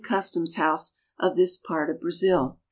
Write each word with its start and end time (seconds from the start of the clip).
customs 0.03 0.55
house 0.55 0.93
oi 1.23 1.29
this 1.35 1.55
part 1.57 1.87
of 1.87 1.99
Brazil. 2.01 2.57